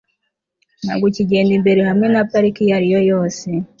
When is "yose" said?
3.11-3.47